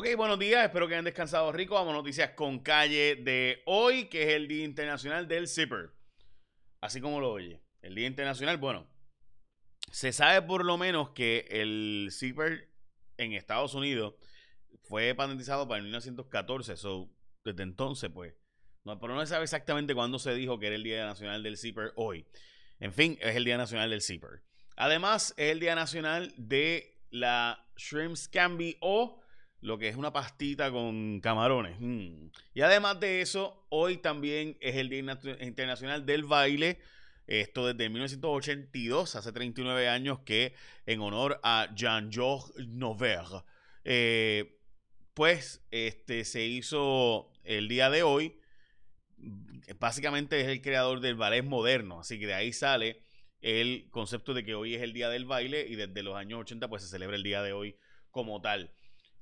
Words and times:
Ok, 0.00 0.06
buenos 0.16 0.38
días, 0.38 0.64
espero 0.64 0.86
que 0.86 0.94
hayan 0.94 1.06
descansado 1.06 1.50
rico. 1.50 1.74
Vamos 1.74 1.92
a 1.92 1.96
noticias 1.96 2.30
con 2.36 2.60
calle 2.60 3.16
de 3.16 3.64
hoy, 3.66 4.04
que 4.04 4.22
es 4.22 4.28
el 4.28 4.46
Día 4.46 4.64
Internacional 4.64 5.26
del 5.26 5.48
Zipper. 5.48 5.90
Así 6.80 7.00
como 7.00 7.18
lo 7.18 7.32
oye. 7.32 7.60
El 7.82 7.96
Día 7.96 8.06
Internacional, 8.06 8.58
bueno, 8.58 8.88
se 9.90 10.12
sabe 10.12 10.40
por 10.42 10.64
lo 10.64 10.78
menos 10.78 11.10
que 11.10 11.48
el 11.50 12.10
zipper 12.12 12.68
en 13.16 13.32
Estados 13.32 13.74
Unidos 13.74 14.14
fue 14.84 15.16
patentizado 15.16 15.66
para 15.66 15.78
el 15.78 15.86
1914, 15.86 16.76
so, 16.76 17.10
desde 17.42 17.64
entonces, 17.64 18.08
pues, 18.08 18.36
no, 18.84 19.00
pero 19.00 19.16
no 19.16 19.20
se 19.22 19.26
sabe 19.26 19.42
exactamente 19.42 19.96
cuándo 19.96 20.20
se 20.20 20.32
dijo 20.32 20.60
que 20.60 20.68
era 20.68 20.76
el 20.76 20.84
Día 20.84 21.04
Nacional 21.06 21.42
del 21.42 21.58
Zipper 21.58 21.92
hoy. 21.96 22.24
En 22.78 22.92
fin, 22.92 23.18
es 23.20 23.34
el 23.34 23.44
Día 23.44 23.56
Nacional 23.56 23.90
del 23.90 24.02
Zipper. 24.02 24.44
Además, 24.76 25.34
es 25.36 25.50
el 25.50 25.58
Día 25.58 25.74
Nacional 25.74 26.32
de 26.36 27.00
la 27.10 27.66
Shrimp 27.76 28.14
Scampi 28.14 28.76
o 28.80 29.24
lo 29.60 29.78
que 29.78 29.88
es 29.88 29.96
una 29.96 30.12
pastita 30.12 30.70
con 30.70 31.20
camarones. 31.20 31.76
Mm. 31.80 32.28
Y 32.54 32.60
además 32.60 33.00
de 33.00 33.20
eso, 33.20 33.66
hoy 33.70 33.98
también 33.98 34.56
es 34.60 34.76
el 34.76 34.88
Día 34.88 35.18
Internacional 35.40 36.06
del 36.06 36.24
Baile. 36.24 36.78
Esto 37.26 37.66
desde 37.66 37.90
1982, 37.90 39.16
hace 39.16 39.32
39 39.32 39.88
años, 39.88 40.20
que 40.20 40.54
en 40.86 41.00
honor 41.00 41.40
a 41.42 41.68
Jean-Georges 41.74 42.66
Noverre, 42.68 43.42
eh, 43.84 44.58
pues 45.12 45.62
este, 45.70 46.24
se 46.24 46.46
hizo 46.46 47.30
el 47.44 47.68
día 47.68 47.90
de 47.90 48.02
hoy. 48.02 48.40
Básicamente 49.78 50.40
es 50.40 50.46
el 50.46 50.62
creador 50.62 51.00
del 51.00 51.16
ballet 51.16 51.44
moderno, 51.44 52.00
así 52.00 52.18
que 52.18 52.28
de 52.28 52.34
ahí 52.34 52.52
sale 52.52 53.02
el 53.40 53.88
concepto 53.90 54.32
de 54.32 54.44
que 54.44 54.54
hoy 54.54 54.74
es 54.74 54.82
el 54.82 54.92
día 54.92 55.08
del 55.08 55.24
baile 55.24 55.66
y 55.68 55.76
desde 55.76 56.02
los 56.02 56.16
años 56.16 56.40
80 56.40 56.68
pues 56.68 56.82
se 56.82 56.88
celebra 56.88 57.16
el 57.16 57.22
día 57.22 57.42
de 57.42 57.52
hoy 57.52 57.76
como 58.10 58.40
tal 58.40 58.72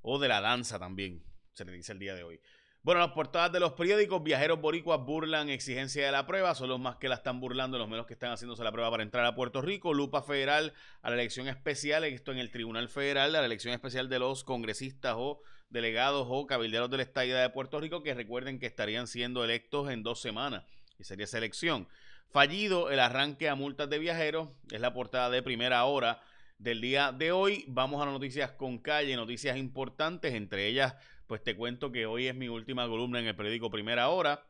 o 0.09 0.21
de 0.21 0.29
la 0.29 0.41
danza 0.41 0.79
también, 0.79 1.21
se 1.53 1.65
le 1.65 1.73
dice 1.73 1.91
el 1.91 1.99
día 1.99 2.15
de 2.15 2.23
hoy. 2.23 2.41
Bueno, 2.83 3.01
las 3.01 3.11
portadas 3.11 3.51
de 3.51 3.59
los 3.59 3.73
periódicos, 3.73 4.23
viajeros 4.23 4.61
boricuas 4.61 5.05
burlan 5.05 5.49
exigencia 5.49 6.07
de 6.07 6.13
la 6.13 6.29
prueba, 6.29 6.55
son 6.55 6.69
los 6.69 6.79
más 6.79 6.95
que 6.97 7.09
la 7.09 7.17
están 7.17 7.41
burlando, 7.41 7.77
los 7.77 7.89
menos 7.89 8.07
que 8.07 8.13
están 8.13 8.31
haciéndose 8.31 8.63
la 8.63 8.71
prueba 8.71 8.89
para 8.89 9.03
entrar 9.03 9.25
a 9.27 9.35
Puerto 9.35 9.61
Rico. 9.63 9.93
Lupa 9.93 10.23
federal 10.23 10.75
a 11.03 11.11
la 11.11 11.17
elección 11.17 11.49
especial, 11.49 12.05
esto 12.05 12.31
en 12.31 12.39
el 12.39 12.53
Tribunal 12.53 12.89
Federal, 12.89 13.35
a 13.35 13.41
la 13.41 13.47
elección 13.47 13.75
especial 13.75 14.09
de 14.09 14.21
los 14.21 14.45
congresistas 14.45 15.17
o 15.19 15.41
delegados 15.71 16.29
o 16.31 16.47
cabilderos 16.47 16.89
del 16.89 17.01
Estado 17.01 17.35
de 17.35 17.51
Puerto 17.51 17.81
Rico, 17.81 18.05
que 18.05 18.15
recuerden 18.15 18.61
que 18.61 18.67
estarían 18.67 19.09
siendo 19.09 19.43
electos 19.43 19.91
en 19.91 20.05
dos 20.05 20.21
semanas, 20.21 20.63
y 21.01 21.03
sería 21.03 21.25
esa 21.25 21.39
elección. 21.39 21.89
Fallido 22.31 22.93
el 22.93 23.01
arranque 23.01 23.49
a 23.49 23.57
multas 23.57 23.91
de 23.91 23.99
viajeros, 23.99 24.51
es 24.71 24.81
la 24.81 24.95
portada 24.95 25.31
de 25.31 25.43
primera 25.43 25.85
hora 25.85 26.23
del 26.59 26.81
día 26.81 27.13
de 27.13 27.33
hoy. 27.33 27.65
Vamos 27.69 28.01
a 28.01 28.05
las 28.05 28.15
noticias 28.15 28.53
con 28.53 28.79
calle, 28.79 29.17
noticias 29.17 29.57
importantes, 29.57 30.35
entre 30.35 30.67
ellas, 30.67 30.95
pues 31.27 31.43
te 31.43 31.57
cuento 31.57 31.91
que 31.93 32.07
hoy 32.07 32.27
es 32.27 32.35
mi 32.35 32.49
última 32.49 32.87
columna 32.89 33.21
en 33.21 33.27
el 33.27 33.37
periódico 33.37 33.71
Primera 33.71 34.09
Hora. 34.09 34.47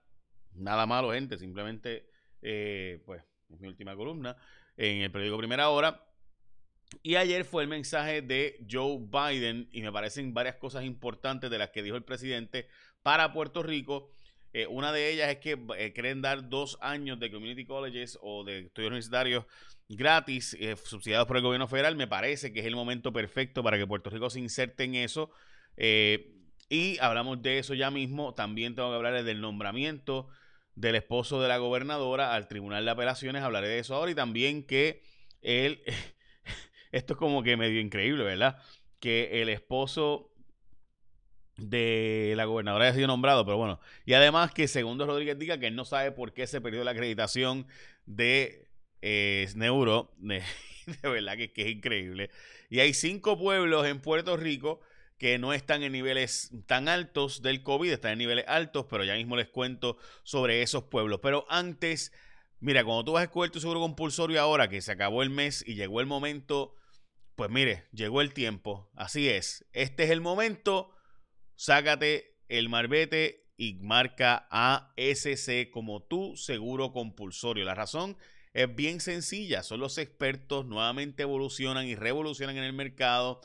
Nada 0.53 0.87
malo, 0.87 1.12
gente, 1.12 1.39
simplemente, 1.39 2.09
eh, 2.43 3.03
pues, 3.05 3.23
es 3.51 3.61
mi 3.61 3.69
última 3.69 3.95
columna 3.97 4.37
en 4.77 5.03
el 5.03 5.11
periódico 5.11 5.39
Primera 5.39 5.69
Hora. 5.71 6.03
Y 7.03 7.17
ayer 7.17 7.45
fue 7.45 7.62
el 7.62 7.69
mensaje 7.69 8.23
de 8.23 8.65
Joe 8.71 8.99
Biden 9.01 9.69
y 9.73 9.83
me 9.83 9.93
parecen 9.93 10.33
varias 10.33 10.57
cosas 10.57 10.84
importantes 10.84 11.51
de 11.51 11.59
las 11.59 11.71
que 11.71 11.83
dijo 11.83 11.97
el 11.97 12.05
presidente 12.05 12.69
para 13.03 13.33
Puerto 13.33 13.62
Rico. 13.62 14.11
Eh, 14.57 14.67
una 14.69 14.91
de 14.91 15.11
ellas 15.12 15.29
es 15.29 15.37
que 15.37 15.59
eh, 15.77 15.93
quieren 15.93 16.23
dar 16.23 16.49
dos 16.49 16.79
años 16.81 17.21
de 17.21 17.31
community 17.31 17.67
colleges 17.67 18.19
o 18.23 18.43
de 18.43 18.61
estudios 18.61 18.89
universitarios 18.89 19.45
gratis, 19.87 20.57
eh, 20.59 20.77
subsidiados 20.83 21.27
por 21.29 21.37
el 21.37 21.43
gobierno 21.43 21.69
federal. 21.69 21.95
Me 21.95 22.07
parece 22.07 22.55
que 22.55 22.61
es 22.61 22.67
el 22.67 22.75
momento 22.75 23.12
perfecto 23.12 23.62
para 23.62 23.77
que 23.77 23.87
Puerto 23.87 24.09
Rico 24.09 24.31
se 24.31 24.41
inserte 24.41 24.84
en 24.84 24.95
eso. 24.95 25.31
y 26.71 26.99
hablamos 27.01 27.43
de 27.43 27.59
eso 27.59 27.75
ya 27.75 27.91
mismo. 27.91 28.33
También 28.33 28.75
tengo 28.75 28.89
que 28.89 28.97
hablar 28.97 29.23
del 29.23 29.43
nombramiento 29.43 30.28
del 30.75 30.94
esposo 30.94 31.43
de 31.43 31.49
la 31.49 31.59
gobernadora 31.59 32.33
al 32.34 32.49
Tribunal 32.49 32.87
de 32.87 32.93
Apelaciones. 32.93 33.43
Hablaré 33.43 33.69
de 33.69 33.81
eso 33.81 33.94
ahora. 33.94 34.11
Y 34.11 34.15
también 34.15 34.67
que 34.67 35.03
él, 35.43 35.83
esto 36.93 37.12
es 37.12 37.19
como 37.19 37.43
que 37.43 37.59
medio 37.59 37.78
increíble, 37.78 38.25
¿verdad? 38.25 38.56
Que 39.00 39.43
el 39.43 39.50
esposo 39.50 40.33
de 41.56 42.34
la 42.37 42.44
gobernadora 42.44 42.87
haya 42.87 42.94
sido 42.94 43.06
nombrado, 43.06 43.44
pero 43.44 43.56
bueno. 43.56 43.81
Y 44.05 44.15
además 44.15 44.53
que 44.53 44.69
segundo 44.69 45.06
Rodríguez 45.06 45.39
diga 45.39 45.59
que 45.59 45.69
él 45.69 45.77
no 45.77 45.84
sabe 45.84 46.12
por 46.12 46.33
qué 46.33 46.47
se 46.47 46.61
perdió 46.61 46.84
la 46.84 46.91
acreditación 46.91 47.67
de 48.05 48.69
eh, 49.03 49.49
Neuro. 49.55 50.12
De, 50.87 51.09
verdad 51.09 51.37
que, 51.37 51.53
que, 51.53 51.62
es 51.62 51.69
increíble. 51.69 52.31
Y 52.71 52.78
hay 52.78 52.94
cinco 52.94 53.37
pueblos 53.37 53.84
en 53.89 54.00
Puerto 54.00 54.37
Rico 54.37 54.81
que 55.19 55.37
no 55.37 55.53
están 55.53 55.83
en 55.83 55.91
niveles 55.91 56.53
tan 56.67 56.89
altos 56.89 57.43
del 57.43 57.65
COVID, 57.65 57.91
están 57.91 58.12
en 58.12 58.19
niveles 58.19 58.44
altos, 58.47 58.87
pero 58.88 59.03
ya 59.03 59.15
mismo 59.15 59.34
les 59.34 59.49
cuento 59.49 59.99
sobre 60.23 60.62
esos 60.62 60.84
pueblos. 60.84 61.19
Pero 61.21 61.44
antes, 61.49 62.12
mira, 62.61 62.84
cuando 62.84 63.05
tú 63.05 63.12
vas 63.12 63.23
a 63.23 63.25
escoger 63.25 63.50
tu 63.50 63.59
seguro 63.59 63.81
compulsorio 63.81 64.41
ahora, 64.41 64.69
que 64.69 64.81
se 64.81 64.93
acabó 64.93 65.25
el 65.25 65.31
mes 65.31 65.65
y 65.67 65.75
llegó 65.75 66.00
el 66.00 66.06
momento, 66.06 66.77
pues 67.34 67.50
mire, 67.50 67.87
llegó 67.93 68.21
el 68.21 68.33
tiempo. 68.33 68.88
Así 68.94 69.28
es. 69.28 69.65
Este 69.73 70.05
es 70.05 70.11
el 70.11 70.21
momento 70.21 70.96
sácate 71.56 72.37
el 72.49 72.69
marbete 72.69 73.47
y 73.56 73.75
marca 73.75 74.47
ASC 74.50 75.71
como 75.71 76.03
tu 76.03 76.37
seguro 76.37 76.93
compulsorio. 76.93 77.65
La 77.65 77.75
razón 77.75 78.17
es 78.53 78.75
bien 78.75 79.00
sencilla, 79.00 79.62
son 79.62 79.81
los 79.81 79.99
expertos, 79.99 80.67
nuevamente 80.67 81.22
evolucionan 81.22 81.87
y 81.87 81.94
revolucionan 81.94 82.56
en 82.56 82.65
el 82.65 82.72
mercado. 82.72 83.41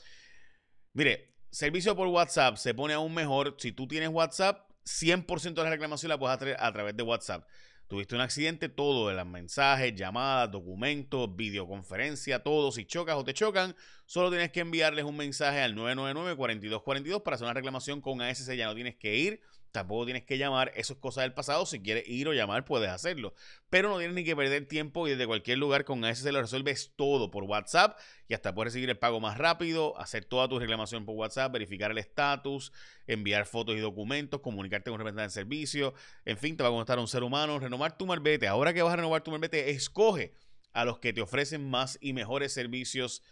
Mire, 0.93 1.35
servicio 1.49 1.95
por 1.95 2.07
WhatsApp 2.07 2.57
se 2.57 2.73
pone 2.73 2.93
aún 2.93 3.13
mejor. 3.13 3.55
Si 3.57 3.71
tú 3.71 3.87
tienes 3.87 4.09
WhatsApp, 4.09 4.69
100% 4.85 5.53
de 5.53 5.63
la 5.63 5.69
reclamación 5.69 6.09
la 6.09 6.17
puedes 6.17 6.35
hacer 6.35 6.55
a 6.59 6.71
través 6.71 6.95
de 6.95 7.03
WhatsApp. 7.03 7.47
Tuviste 7.91 8.15
un 8.15 8.21
accidente, 8.21 8.69
todo 8.69 9.09
de 9.09 9.15
los 9.15 9.25
mensajes, 9.25 9.93
llamadas, 9.93 10.49
documentos, 10.49 11.35
videoconferencia, 11.35 12.41
todo. 12.41 12.71
Si 12.71 12.85
chocas 12.85 13.17
o 13.17 13.25
te 13.25 13.33
chocan, 13.33 13.75
solo 14.05 14.29
tienes 14.29 14.49
que 14.53 14.61
enviarles 14.61 15.03
un 15.03 15.17
mensaje 15.17 15.59
al 15.59 15.75
999-4242 15.75 17.21
para 17.21 17.35
hacer 17.35 17.43
una 17.43 17.53
reclamación 17.53 17.99
con 17.99 18.21
ASC. 18.21 18.53
Ya 18.53 18.67
no 18.67 18.75
tienes 18.75 18.95
que 18.95 19.17
ir 19.17 19.41
Tampoco 19.71 20.03
tienes 20.05 20.23
que 20.23 20.37
llamar, 20.37 20.71
eso 20.75 20.93
es 20.93 20.99
cosa 20.99 21.21
del 21.21 21.33
pasado. 21.33 21.65
Si 21.65 21.81
quieres 21.81 22.07
ir 22.07 22.27
o 22.27 22.33
llamar, 22.33 22.65
puedes 22.65 22.89
hacerlo. 22.89 23.33
Pero 23.69 23.89
no 23.89 23.97
tienes 23.97 24.15
ni 24.15 24.25
que 24.25 24.35
perder 24.35 24.65
tiempo 24.65 25.07
y 25.07 25.11
desde 25.11 25.25
cualquier 25.25 25.59
lugar 25.59 25.85
con 25.85 26.03
ASC 26.03 26.25
lo 26.25 26.41
resuelves 26.41 26.93
todo 26.97 27.31
por 27.31 27.45
WhatsApp 27.45 27.97
y 28.27 28.33
hasta 28.33 28.53
puedes 28.53 28.73
recibir 28.73 28.89
el 28.89 28.97
pago 28.97 29.21
más 29.21 29.37
rápido, 29.37 29.97
hacer 29.97 30.25
toda 30.25 30.49
tu 30.49 30.59
reclamación 30.59 31.05
por 31.05 31.15
WhatsApp, 31.15 31.53
verificar 31.53 31.91
el 31.91 31.97
estatus, 31.97 32.73
enviar 33.07 33.45
fotos 33.45 33.75
y 33.75 33.79
documentos, 33.79 34.41
comunicarte 34.41 34.91
con 34.91 34.95
un 34.95 34.99
representante 34.99 35.29
de 35.29 35.33
servicio. 35.33 35.93
En 36.25 36.37
fin, 36.37 36.57
te 36.57 36.63
va 36.63 36.69
a 36.69 36.71
contestar 36.71 36.99
un 36.99 37.07
ser 37.07 37.23
humano, 37.23 37.57
renovar 37.57 37.97
tu 37.97 38.05
marbete. 38.05 38.47
Ahora 38.47 38.73
que 38.73 38.81
vas 38.81 38.93
a 38.93 38.97
renovar 38.97 39.23
tu 39.23 39.31
marbete, 39.31 39.69
escoge 39.69 40.33
a 40.73 40.83
los 40.85 40.99
que 40.99 41.13
te 41.13 41.21
ofrecen 41.21 41.69
más 41.69 41.97
y 42.01 42.13
mejores 42.13 42.53
servicios 42.53 43.23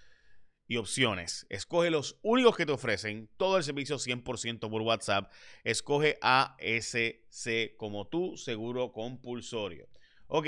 y 0.70 0.78
opciones. 0.78 1.48
Escoge 1.50 1.90
los 1.90 2.20
únicos 2.22 2.56
que 2.56 2.66
te 2.66 2.72
ofrecen 2.72 3.28
todo 3.38 3.58
el 3.58 3.64
servicio 3.64 3.98
100% 3.98 4.70
por 4.70 4.82
WhatsApp. 4.84 5.34
Escoge 5.64 6.20
ASC 6.22 7.76
como 7.76 8.08
tu 8.08 8.38
seguro 8.38 8.92
compulsorio. 8.92 9.90
Ok, 10.28 10.46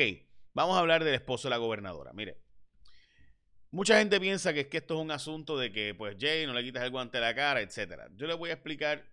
vamos 0.54 0.78
a 0.78 0.80
hablar 0.80 1.04
del 1.04 1.16
esposo 1.16 1.48
de 1.48 1.50
la 1.50 1.58
gobernadora. 1.58 2.14
Mire, 2.14 2.38
mucha 3.72 3.98
gente 3.98 4.20
piensa 4.20 4.54
que 4.54 4.62
es 4.62 4.68
que 4.68 4.78
esto 4.78 4.94
es 4.94 5.02
un 5.02 5.10
asunto 5.10 5.58
de 5.58 5.72
que, 5.72 5.96
pues, 5.96 6.16
Jay, 6.20 6.46
no 6.46 6.54
le 6.54 6.64
quitas 6.64 6.84
el 6.84 6.92
guante 6.92 7.18
a 7.18 7.22
la 7.22 7.34
cara, 7.34 7.60
etc. 7.60 8.04
Yo 8.16 8.28
le 8.28 8.36
voy 8.36 8.52
a 8.52 8.54
explicar 8.54 9.12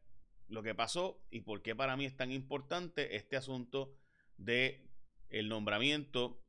lo 0.48 0.62
que 0.62 0.74
pasó 0.74 1.24
y 1.30 1.40
por 1.40 1.62
qué 1.62 1.74
para 1.74 1.96
mí 1.96 2.04
es 2.04 2.16
tan 2.18 2.30
importante 2.32 3.16
este 3.16 3.36
asunto 3.36 3.94
de 4.36 4.86
el 5.30 5.48
nombramiento 5.48 6.44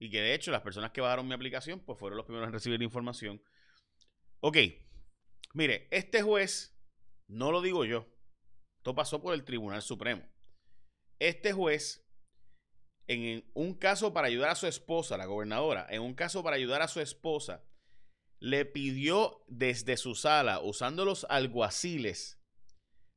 y 0.00 0.10
que 0.10 0.20
de 0.20 0.34
hecho 0.34 0.50
las 0.50 0.62
personas 0.62 0.90
que 0.90 1.00
bajaron 1.00 1.28
mi 1.28 1.34
aplicación 1.34 1.78
pues 1.78 1.98
fueron 2.00 2.16
los 2.16 2.26
primeros 2.26 2.48
en 2.48 2.52
recibir 2.52 2.82
información 2.82 3.40
Ok, 4.44 4.56
mire, 5.54 5.86
este 5.92 6.20
juez, 6.20 6.76
no 7.28 7.52
lo 7.52 7.62
digo 7.62 7.84
yo, 7.84 8.08
esto 8.78 8.92
pasó 8.92 9.22
por 9.22 9.34
el 9.34 9.44
Tribunal 9.44 9.82
Supremo. 9.82 10.28
Este 11.20 11.52
juez, 11.52 12.04
en 13.06 13.48
un 13.54 13.74
caso 13.74 14.12
para 14.12 14.26
ayudar 14.26 14.50
a 14.50 14.56
su 14.56 14.66
esposa, 14.66 15.16
la 15.16 15.26
gobernadora, 15.26 15.86
en 15.90 16.02
un 16.02 16.14
caso 16.14 16.42
para 16.42 16.56
ayudar 16.56 16.82
a 16.82 16.88
su 16.88 17.00
esposa, 17.00 17.64
le 18.40 18.64
pidió 18.64 19.44
desde 19.46 19.96
su 19.96 20.16
sala, 20.16 20.58
usando 20.58 21.04
los 21.04 21.24
alguaciles, 21.30 22.42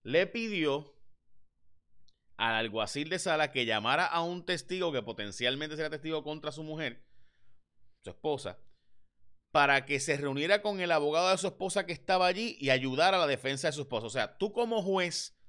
le 0.03 0.27
pidió 0.27 0.95
al 2.37 2.53
alguacil 2.53 3.09
de 3.09 3.17
sala 3.17 3.51
que 3.51 3.65
llamara 3.65 4.05
a 4.05 4.21
un 4.21 4.45
testigo 4.45 4.91
que 4.91 5.01
potencialmente 5.01 5.75
será 5.75 5.89
testigo 5.89 6.23
contra 6.23 6.51
su 6.51 6.61
mujer, 6.61 7.03
su 8.03 8.11
esposa, 8.11 8.59
para 9.55 9.85
que 9.85 10.01
se 10.01 10.17
reuniera 10.17 10.61
con 10.61 10.81
el 10.81 10.91
abogado 10.91 11.29
de 11.29 11.37
su 11.37 11.47
esposa 11.47 11.85
que 11.85 11.93
estaba 11.93 12.27
allí 12.27 12.57
y 12.59 12.71
ayudara 12.71 13.15
a 13.15 13.21
la 13.21 13.25
defensa 13.25 13.69
de 13.69 13.71
su 13.71 13.83
esposa. 13.83 14.05
O 14.05 14.09
sea, 14.09 14.37
tú 14.37 14.51
como 14.51 14.83
juez 14.83 15.39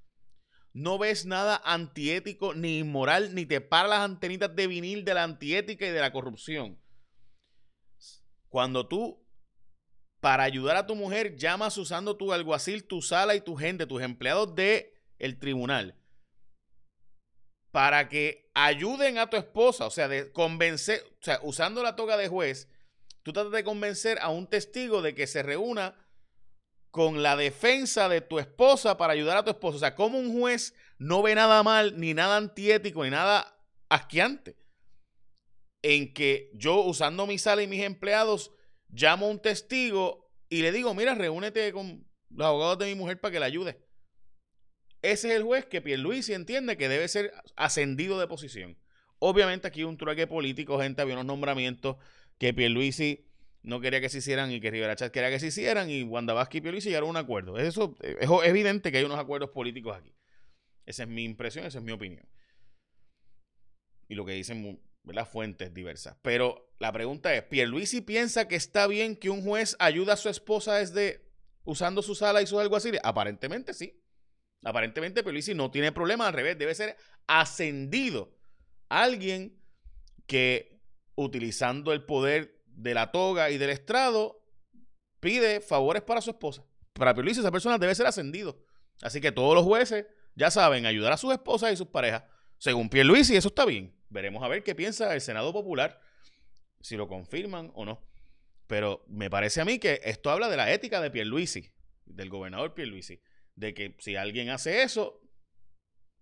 no 0.73 0.97
ves 0.97 1.26
nada 1.26 1.61
antiético 1.64 2.55
ni 2.55 2.79
inmoral, 2.79 3.35
ni 3.35 3.47
te 3.47 3.61
para 3.61 3.88
las 3.88 4.03
antenitas 4.03 4.55
de 4.55 4.69
vinil 4.69 5.05
de 5.05 5.12
la 5.12 5.25
antiética 5.25 5.88
y 5.88 5.91
de 5.91 5.99
la 5.99 6.12
corrupción. 6.12 6.81
Cuando 8.49 8.87
tú 8.87 9.26
para 10.20 10.44
ayudar 10.44 10.76
a 10.76 10.87
tu 10.87 10.94
mujer, 10.94 11.35
llamas 11.35 11.76
usando 11.76 12.17
tu 12.17 12.32
alguacil, 12.32 12.85
tu 12.87 13.03
sala 13.03 13.35
y 13.35 13.41
tu 13.41 13.56
gente, 13.56 13.88
tus 13.88 14.03
empleados 14.03 14.55
del 14.55 14.87
el 15.19 15.37
tribunal, 15.41 15.97
para 17.73 18.08
que 18.08 18.53
ayuden 18.55 19.19
a 19.19 19.29
tu 19.29 19.37
esposa, 19.37 19.85
o 19.85 19.91
sea, 19.91 20.06
de 20.06 20.31
convencer, 20.31 21.03
o 21.20 21.25
sea, 21.25 21.41
usando 21.43 21.82
la 21.82 21.97
toga 21.97 22.17
de 22.17 22.29
juez, 22.29 22.69
tú 23.26 23.32
tratas 23.32 23.50
de 23.50 23.64
convencer 23.64 24.20
a 24.20 24.28
un 24.28 24.46
testigo 24.46 25.02
de 25.02 25.12
que 25.12 25.26
se 25.26 25.43
reúna 25.43 25.96
con 26.93 27.25
la 27.25 27.34
defensa 27.34 28.08
de 28.08 28.20
tu 28.20 28.38
esposa 28.38 28.99
para 28.99 29.14
ayudar 29.14 29.37
a 29.37 29.43
tu 29.43 29.50
esposa. 29.50 29.76
O 29.76 29.81
sea, 29.81 29.96
como 29.96 30.17
un 30.17 30.38
juez 30.38 30.76
no 30.99 31.23
ve 31.23 31.34
nada 31.34 31.64
mal, 31.64 31.99
ni 31.99 32.14
nada 32.14 32.37
antiético, 32.37 33.02
ni 33.02 33.11
nada 33.11 33.61
asqueante 33.88 34.56
en 35.82 36.14
que 36.14 36.52
yo, 36.55 36.82
usando 36.82 37.26
mi 37.26 37.37
sala 37.37 37.64
y 37.64 37.67
mis 37.67 37.82
empleados, 37.82 38.52
llamo 38.90 39.26
a 39.26 39.31
un 39.31 39.43
testigo 39.43 40.31
y 40.49 40.62
le 40.62 40.70
digo, 40.70 40.94
mira, 40.94 41.17
reúnete 41.17 41.72
con 41.72 42.08
los 42.31 42.46
abogados 42.46 42.79
de 42.79 42.87
mi 42.87 42.94
mujer 42.94 43.20
para 43.20 43.32
que 43.32 43.40
la 43.40 43.46
ayude. 43.46 43.84
Ese 45.02 45.31
es 45.31 45.34
el 45.34 45.43
juez 45.43 45.67
que 45.67 45.82
Pierluisi 45.82 46.32
entiende 46.32 46.76
que 46.76 46.88
debe 46.88 47.08
ser 47.08 47.32
ascendido 47.56 48.20
de 48.20 48.29
posición. 48.29 48.79
Obviamente 49.19 49.67
aquí 49.67 49.82
un 49.82 49.96
trueque 49.96 50.29
político, 50.29 50.79
gente, 50.79 51.02
había 51.02 51.14
unos 51.14 51.26
nombramientos 51.26 51.96
que 52.38 52.54
Pierluisi 52.54 53.26
no 53.62 53.80
quería 53.80 54.00
que 54.00 54.08
se 54.08 54.18
hicieran 54.18 54.52
y 54.52 54.60
que 54.60 54.70
Rivera 54.70 54.94
Chat 54.94 55.12
quería 55.12 55.30
que 55.30 55.40
se 55.40 55.48
hicieran 55.48 55.90
y 55.90 56.02
Wanda 56.04 56.34
Vázquez 56.34 56.58
y 56.58 56.62
Pierluisi 56.62 56.88
llegaron 56.88 57.08
a 57.08 57.10
un 57.10 57.16
acuerdo. 57.16 57.58
Eso 57.58 57.96
es 58.00 58.28
evidente 58.44 58.92
que 58.92 58.98
hay 58.98 59.04
unos 59.04 59.18
acuerdos 59.18 59.50
políticos 59.50 59.96
aquí. 59.96 60.14
Esa 60.84 61.02
es 61.02 61.08
mi 61.08 61.24
impresión, 61.24 61.66
esa 61.66 61.78
es 61.78 61.84
mi 61.84 61.92
opinión. 61.92 62.28
Y 64.08 64.14
lo 64.14 64.24
que 64.24 64.32
dicen 64.32 64.80
las 65.04 65.28
fuentes 65.28 65.74
diversas. 65.74 66.16
Pero 66.22 66.72
la 66.78 66.92
pregunta 66.92 67.34
es, 67.34 67.42
¿Pierluisi 67.42 68.02
piensa 68.02 68.46
que 68.46 68.56
está 68.56 68.86
bien 68.86 69.16
que 69.16 69.30
un 69.30 69.42
juez 69.42 69.76
ayude 69.78 70.12
a 70.12 70.16
su 70.16 70.28
esposa 70.28 70.76
desde 70.76 71.26
usando 71.64 72.02
su 72.02 72.14
sala 72.14 72.42
y 72.42 72.46
sus 72.46 72.60
alguaciles? 72.60 73.00
Aparentemente 73.02 73.74
sí. 73.74 74.00
Aparentemente 74.62 75.22
Pierluisi 75.22 75.54
no 75.54 75.70
tiene 75.70 75.90
problema, 75.90 76.28
al 76.28 76.34
revés, 76.34 76.56
debe 76.56 76.74
ser 76.74 76.96
ascendido. 77.26 78.36
Alguien 78.88 79.60
que 80.26 80.75
utilizando 81.16 81.92
el 81.92 82.04
poder 82.04 82.62
de 82.66 82.94
la 82.94 83.10
toga 83.10 83.50
y 83.50 83.58
del 83.58 83.70
estrado 83.70 84.42
pide 85.20 85.60
favores 85.60 86.02
para 86.02 86.20
su 86.20 86.30
esposa. 86.30 86.64
Para 86.92 87.14
Pierluisi 87.14 87.40
esa 87.40 87.50
persona 87.50 87.78
debe 87.78 87.94
ser 87.94 88.06
ascendido. 88.06 88.62
Así 89.02 89.20
que 89.20 89.32
todos 89.32 89.54
los 89.54 89.64
jueces 89.64 90.06
ya 90.34 90.50
saben 90.50 90.86
ayudar 90.86 91.12
a 91.12 91.16
sus 91.16 91.32
esposas 91.32 91.72
y 91.72 91.76
sus 91.76 91.88
parejas. 91.88 92.24
Según 92.58 92.88
Pierluisi, 92.88 93.36
eso 93.36 93.48
está 93.48 93.64
bien. 93.64 93.94
Veremos 94.08 94.42
a 94.42 94.48
ver 94.48 94.62
qué 94.62 94.74
piensa 94.74 95.14
el 95.14 95.20
Senado 95.20 95.52
Popular, 95.52 96.00
si 96.80 96.96
lo 96.96 97.08
confirman 97.08 97.72
o 97.74 97.84
no. 97.84 98.02
Pero 98.66 99.04
me 99.08 99.30
parece 99.30 99.60
a 99.60 99.64
mí 99.64 99.78
que 99.78 100.00
esto 100.04 100.30
habla 100.30 100.48
de 100.48 100.56
la 100.56 100.72
ética 100.72 101.00
de 101.00 101.10
Pierluisi, 101.10 101.70
del 102.04 102.30
gobernador 102.30 102.74
Pierluisi, 102.74 103.20
de 103.54 103.74
que 103.74 103.96
si 103.98 104.16
alguien 104.16 104.50
hace 104.50 104.82
eso, 104.82 105.20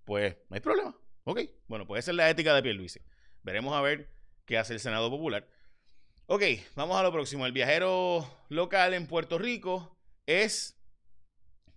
pues 0.04 0.36
no 0.48 0.54
hay 0.54 0.60
problema. 0.60 0.96
Ok, 1.24 1.40
bueno, 1.66 1.86
puede 1.86 2.02
ser 2.02 2.14
la 2.14 2.28
ética 2.28 2.54
de 2.54 2.62
Pierluisi. 2.62 3.00
Veremos 3.42 3.74
a 3.74 3.80
ver 3.80 4.13
qué 4.46 4.58
hace 4.58 4.74
el 4.74 4.80
Senado 4.80 5.10
Popular. 5.10 5.46
Ok, 6.26 6.42
vamos 6.74 6.98
a 6.98 7.02
lo 7.02 7.12
próximo. 7.12 7.46
El 7.46 7.52
viajero 7.52 8.26
local 8.48 8.94
en 8.94 9.06
Puerto 9.06 9.38
Rico 9.38 9.96
es 10.26 10.80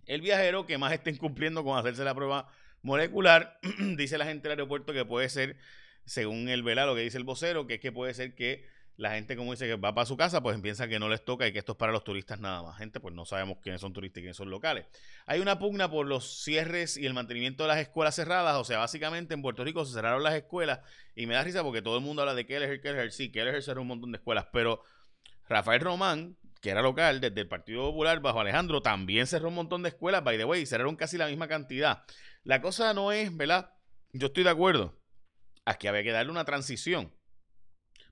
el 0.06 0.22
viajero 0.22 0.66
que 0.66 0.78
más 0.78 0.94
está 0.94 1.10
incumpliendo 1.10 1.64
con 1.64 1.78
hacerse 1.78 2.04
la 2.04 2.16
prueba 2.16 2.50
molecular. 2.82 3.60
Dice 3.98 4.18
la 4.18 4.26
gente 4.26 4.44
del 4.44 4.60
aeropuerto 4.60 4.94
que 4.94 5.06
puede 5.06 5.30
ser 5.30 5.58
según 6.06 6.48
el 6.48 6.64
vela, 6.64 6.86
lo 6.86 6.96
que 6.96 7.02
dice 7.02 7.18
el 7.18 7.26
vocero, 7.26 7.68
que 7.68 7.76
es 7.76 7.80
que 7.82 7.92
puede 7.92 8.14
ser 8.14 8.34
que 8.34 8.66
la 8.98 9.12
gente, 9.12 9.38
como 9.38 9.52
dice, 9.52 9.68
que 9.68 9.76
va 9.76 9.94
para 9.94 10.06
su 10.06 10.18
casa, 10.18 10.42
pues 10.42 10.60
piensa 10.60 10.88
que 10.88 11.00
no 11.00 11.08
les 11.08 11.24
toca 11.24 11.48
y 11.48 11.54
que 11.54 11.60
esto 11.60 11.74
es 11.74 11.78
para 11.78 11.92
los 11.92 12.04
turistas 12.04 12.40
nada 12.40 12.64
más. 12.64 12.78
Gente, 12.78 13.00
pues 13.00 13.14
no 13.14 13.26
sabemos 13.26 13.60
quiénes 13.62 13.80
son 13.80 13.94
turistas 13.94 14.20
y 14.20 14.22
quiénes 14.24 14.38
son 14.38 14.50
locales. 14.50 14.88
Hay 15.28 15.40
una 15.40 15.60
pugna 15.60 15.90
por 15.90 16.08
los 16.08 16.44
cierres 16.44 16.98
y 16.98 17.06
el 17.06 17.14
mantenimiento 17.14 17.64
de 17.64 17.70
las 17.70 17.78
escuelas 17.78 18.16
cerradas. 18.16 18.56
O 18.58 18.64
sea, 18.64 18.80
básicamente 18.80 19.36
en 19.36 19.42
Puerto 19.42 19.64
Rico 19.64 19.86
se 19.86 19.94
cerraron 19.94 20.24
las 20.24 20.34
escuelas 20.34 20.80
y 21.16 21.28
me 21.28 21.36
da 21.36 21.44
risa 21.44 21.64
porque 21.64 21.82
todo 21.82 21.98
el 21.98 22.04
mundo 22.04 22.24
habla 22.24 22.34
de 22.34 22.46
Kelleher, 22.46 22.82
Kelleher. 22.82 23.12
Sí, 23.12 23.32
Kelleher 23.32 23.62
cerró 23.62 23.82
un 23.82 23.88
montón 23.90 24.12
de 24.12 24.18
escuelas, 24.18 24.48
pero 24.52 24.82
Rafael 25.48 25.82
Román, 25.82 26.36
que 26.62 26.72
era 26.72 26.82
local 26.82 27.22
desde 27.22 27.40
el 27.40 27.48
Partido 27.48 27.84
Popular 27.84 28.20
bajo 28.20 28.40
Alejandro, 28.40 28.82
también 28.82 29.28
cerró 29.28 29.50
un 29.50 29.56
montón 29.56 29.84
de 29.84 29.90
escuelas, 29.90 30.24
by 30.24 30.38
the 30.38 30.46
way, 30.46 30.62
y 30.62 30.66
cerraron 30.66 30.96
casi 30.96 31.18
la 31.18 31.28
misma 31.28 31.48
cantidad. 31.48 32.04
La 32.44 32.62
cosa 32.62 32.94
no 32.94 33.12
es, 33.12 33.36
¿verdad? 33.36 33.72
Yo 34.12 34.28
estoy 34.28 34.44
de 34.44 34.50
acuerdo 34.50 34.98
aquí 35.68 35.88
había 35.88 36.04
que 36.04 36.12
darle 36.12 36.32
una 36.32 36.46
transición. 36.46 37.14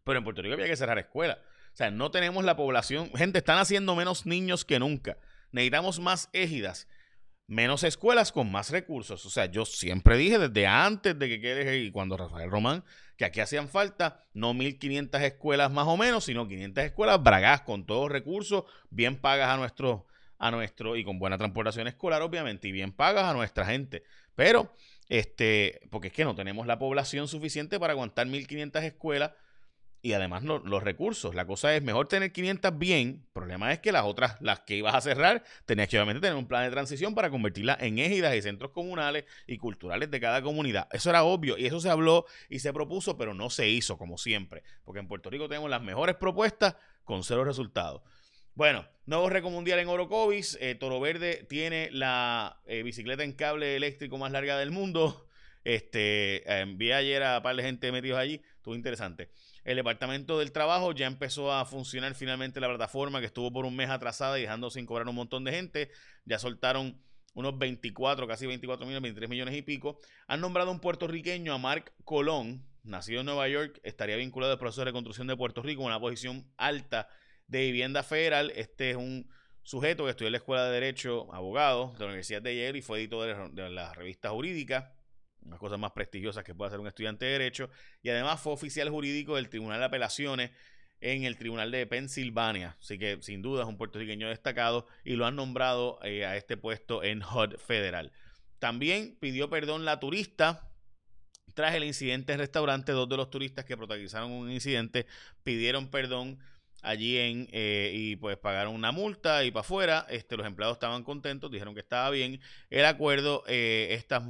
Pero 0.06 0.19
en 0.19 0.24
Puerto 0.24 0.42
Rico 0.42 0.54
había 0.54 0.68
que 0.68 0.78
cerrar 0.78 0.98
escuelas. 1.00 1.38
O 1.74 1.75
sea, 1.75 1.92
no 1.92 2.12
tenemos 2.12 2.46
la 2.46 2.56
población. 2.56 3.12
Gente, 3.16 3.40
están 3.40 3.57
haciendo 3.57 3.96
menos 3.96 4.25
niños 4.25 4.63
que 4.63 4.80
nunca. 4.80 5.18
Necesitamos 5.52 6.00
más 6.00 6.30
égidas, 6.31 6.88
menos 7.48 7.84
escuelas 7.84 8.31
con 8.31 8.52
más 8.52 8.69
recursos. 8.69 9.25
O 9.25 9.30
sea, 9.30 9.48
yo 9.48 9.66
siempre 9.66 10.16
dije 10.16 10.38
desde 10.38 10.68
antes 10.68 11.18
de 11.18 11.28
que 11.28 11.42
quede 11.42 11.78
y 11.80 11.92
cuando 11.92 12.18
Rafael 12.18 12.52
Román, 12.52 12.84
que 13.18 13.25
aquí 13.25 13.40
hacían 13.40 13.68
falta 13.68 14.25
no 14.34 14.54
1500 14.54 15.22
escuelas 15.22 15.72
más 15.72 15.88
o 15.88 15.98
menos, 15.98 16.25
sino 16.25 16.48
500 16.48 16.84
escuelas 16.86 17.22
bragas 17.22 17.62
con 17.62 17.86
todos 17.86 18.12
recursos, 18.12 18.66
bien 18.90 19.18
pagas 19.18 19.50
a 19.50 19.58
nuestro, 19.58 20.08
a 20.38 20.51
nuestro 20.51 20.96
y 20.96 21.04
con 21.04 21.18
buena 21.18 21.38
transportación 21.38 21.88
escolar, 21.88 22.22
obviamente, 22.22 22.68
y 22.68 22.72
bien 22.72 22.92
pagas 22.92 23.25
a 23.25 23.34
nuestra 23.34 23.66
gente. 23.66 24.04
Pero 24.36 24.72
este, 25.10 25.81
porque 25.90 26.08
es 26.08 26.13
que 26.13 26.25
no 26.25 26.36
tenemos 26.36 26.68
la 26.68 26.80
población 26.80 27.28
suficiente 27.28 27.80
para 27.80 27.94
aguantar 27.94 28.28
1500 28.28 28.84
escuelas 28.84 29.31
y 30.06 30.13
además 30.13 30.44
los 30.44 30.84
recursos. 30.84 31.34
La 31.34 31.48
cosa 31.48 31.75
es 31.75 31.81
mejor 31.81 32.07
tener 32.07 32.31
500 32.31 32.78
bien. 32.78 33.24
El 33.25 33.34
problema 33.34 33.74
es 33.74 33.80
que 33.80 33.92
las 33.92 34.06
otras, 34.06 34.40
las 34.40 34.60
que 34.60 34.75
ibas 34.75 34.94
a 34.94 35.02
cerrar, 35.02 35.44
tenías 35.66 35.88
que 35.88 35.98
obviamente 35.98 36.22
tener 36.22 36.38
un 36.38 36.48
plan 36.48 36.63
de 36.63 36.69
transición 36.69 37.16
para 37.16 37.31
convertirlas 37.31 37.81
en 37.81 37.98
égidas 37.98 38.36
y 38.36 38.44
centros 38.44 38.69
comunales 38.69 39.25
y 39.48 39.57
culturales 39.57 40.12
de 40.12 40.19
cada 40.19 40.44
comunidad. 40.44 40.88
Eso 40.92 41.10
era 41.10 41.24
obvio 41.24 41.57
y 41.57 41.66
eso 41.66 41.80
se 41.80 41.90
habló 41.90 42.28
y 42.50 42.60
se 42.60 42.72
propuso, 42.72 43.18
pero 43.18 43.34
no 43.34 43.50
se 43.50 43.68
hizo 43.68 43.98
como 43.98 44.19
siempre. 44.19 44.62
Porque 44.84 45.00
en 45.00 45.07
Puerto 45.07 45.31
Rico 45.31 45.50
tenemos 45.50 45.72
las 45.72 45.81
mejores 45.81 46.16
propuestas 46.18 46.75
con 47.04 47.24
cero 47.24 47.44
resultados. 47.44 48.04
Bueno, 48.54 48.86
nuevo 49.08 49.28
récord 49.28 49.54
mundial 49.54 49.80
en 49.80 49.88
Orocovis. 49.88 50.56
Eh, 50.62 50.75
Toro 50.75 51.00
Verde 51.00 51.48
tiene 51.50 51.90
la 51.92 52.62
eh, 52.68 52.84
bicicleta 52.84 53.24
en 53.24 53.34
cable 53.34 53.75
eléctrico 53.75 54.19
más 54.19 54.31
larga 54.31 54.56
del 54.60 54.69
mundo. 54.69 55.25
Este, 55.66 56.50
envié 56.62 56.94
ayer 56.94 57.24
a 57.24 57.38
un 57.38 57.44
par 57.44 57.56
de 57.56 57.64
gente 57.64 57.92
metidos 57.92 58.18
allí. 58.18 58.42
Estuvo 58.56 58.76
interesante. 58.76 59.30
El 59.66 59.76
departamento 59.76 60.40
del 60.40 60.52
trabajo 60.52 60.94
ya 60.94 61.08
empezó 61.08 61.52
a 61.52 61.66
funcionar 61.66 62.16
finalmente 62.16 62.62
la 62.62 62.70
plataforma 62.70 63.20
que 63.20 63.26
estuvo 63.26 63.52
por 63.52 63.66
un 63.66 63.76
mes 63.76 63.90
atrasada 63.90 64.38
y 64.40 64.44
dejando 64.44 64.70
sin 64.70 64.86
cobrar 64.86 65.08
un 65.10 65.16
montón 65.16 65.44
de 65.44 65.51
gente. 65.51 65.89
Ya 66.24 66.39
soltaron 66.39 67.01
unos 67.34 67.58
24, 67.58 68.28
casi 68.28 68.46
24 68.46 68.86
millones, 68.86 69.01
23 69.01 69.30
millones 69.30 69.56
y 69.56 69.62
pico. 69.63 70.00
Han 70.28 70.39
nombrado 70.39 70.72
un 70.72 70.80
puertorriqueño 70.80 71.54
a 71.54 71.58
Mark 71.58 71.94
Colón, 72.06 72.63
nacido 72.84 73.22
en 73.22 73.25
Nueva 73.25 73.48
York, 73.48 73.80
estaría 73.84 74.16
vinculado 74.16 74.54
al 74.54 74.60
proceso 74.60 74.82
de 74.82 74.86
reconstrucción 74.86 75.28
de 75.28 75.36
Puerto 75.36 75.62
Rico, 75.62 75.84
una 75.84 76.00
posición 76.00 76.48
alta 76.58 77.10
de 77.48 77.62
Vivienda 77.62 78.04
Federal. 78.04 78.51
Este 78.56 78.92
es 78.92 78.98
un 78.98 79.28
sujeto 79.63 80.06
que 80.06 80.12
estudió 80.12 80.28
en 80.28 80.34
la 80.34 80.38
Escuela 80.38 80.66
de 80.66 80.74
Derecho, 80.74 81.34
abogado 81.34 81.94
de 81.94 82.00
la 82.00 82.06
Universidad 82.06 82.42
de 82.42 82.56
Yale 82.56 82.78
y 82.78 82.82
fue 82.82 83.00
editor 83.00 83.51
de 83.51 83.70
la 83.70 83.94
revista 83.94 84.30
jurídica, 84.30 84.95
las 85.50 85.60
cosas 85.60 85.80
más 85.80 85.92
prestigiosas 85.92 86.44
que 86.44 86.56
puede 86.56 86.70
hacer 86.70 86.80
un 86.80 86.88
estudiante 86.88 87.25
de 87.25 87.32
Derecho. 87.32 87.70
Y 88.02 88.10
además 88.10 88.42
fue 88.42 88.54
oficial 88.54 88.90
jurídico 88.90 89.36
del 89.36 89.50
Tribunal 89.50 89.80
de 89.80 89.86
Apelaciones 89.86 90.52
en 91.02 91.24
el 91.24 91.38
Tribunal 91.38 91.72
de 91.72 91.86
Pensilvania. 91.86 92.78
Así 92.80 92.98
que 92.98 93.18
sin 93.22 93.42
duda 93.42 93.64
es 93.64 93.68
un 93.68 93.78
puertorriqueño 93.78 94.30
destacado 94.30 94.88
y 95.04 95.16
lo 95.16 95.25
han 95.25 95.36
nombrado 95.36 96.00
eh, 96.04 96.25
a 96.25 96.36
este 96.38 96.58
puesto 96.58 97.04
en 97.04 97.22
HUD 97.22 97.58
Federal. 97.58 98.12
También 98.60 99.18
pidió 99.20 99.50
perdón 99.50 99.86
la 99.86 100.00
turista 100.00 100.72
tras 101.54 101.75
el 101.75 101.84
incidente 101.84 102.34
en 102.34 102.40
restaurante. 102.40 102.92
Dos 102.92 103.10
de 103.10 103.18
los 103.18 103.30
turistas 103.30 103.66
que 103.66 103.78
protagonizaron 103.78 104.32
un 104.32 104.52
incidente 104.52 105.06
pidieron 105.44 105.90
perdón 105.90 106.40
allí 106.82 107.18
en 107.18 107.48
eh, 107.52 107.92
y 107.94 108.16
pues 108.16 108.38
pagaron 108.38 108.74
una 108.74 108.92
multa 108.92 109.44
y 109.44 109.52
para 109.52 109.62
afuera. 109.62 110.06
Este, 110.10 110.38
los 110.38 110.46
empleados 110.46 110.75
estaban 110.75 111.04
contentos, 111.04 111.52
dijeron 111.52 111.74
que 111.74 111.82
estaba 111.82 112.10
bien 112.10 112.40
el 112.70 112.86
acuerdo. 112.86 113.44
Eh, 113.48 113.90
estas 113.92 114.24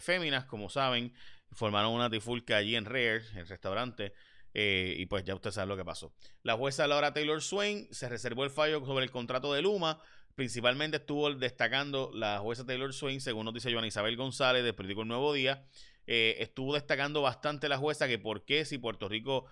féminas, 0.00 0.44
como 0.44 0.68
saben, 0.68 1.12
formaron 1.52 1.92
una 1.92 2.08
trifulca 2.10 2.56
allí 2.56 2.76
en 2.76 2.84
Rare, 2.84 3.22
el 3.36 3.46
restaurante. 3.48 4.12
y 4.52 5.04
pues 5.06 5.24
ya 5.24 5.34
usted 5.34 5.50
sabe 5.50 5.66
lo 5.66 5.76
que 5.76 5.84
pasó. 5.84 6.12
La 6.42 6.56
jueza 6.56 6.86
Laura 6.86 7.12
Taylor 7.12 7.42
Swain 7.42 7.88
se 7.92 8.08
reservó 8.08 8.44
el 8.44 8.50
fallo 8.50 8.84
sobre 8.86 9.04
el 9.04 9.10
contrato 9.10 9.52
de 9.52 9.62
Luma. 9.62 10.00
Principalmente 10.34 10.98
estuvo 10.98 11.32
destacando 11.34 12.10
la 12.14 12.38
jueza 12.40 12.64
Taylor 12.64 12.92
Swain, 12.92 13.20
según 13.20 13.44
nos 13.44 13.54
dice 13.54 13.72
Joana 13.72 13.86
Isabel 13.86 14.16
González 14.16 14.64
del 14.64 14.74
periódico 14.74 15.02
El 15.02 15.08
Nuevo 15.08 15.32
Día. 15.32 15.66
estuvo 16.06 16.74
destacando 16.74 17.22
bastante 17.22 17.68
la 17.68 17.78
jueza 17.78 18.06
que 18.06 18.18
por 18.18 18.44
qué 18.44 18.64
si 18.64 18.78
Puerto 18.78 19.08
Rico 19.08 19.46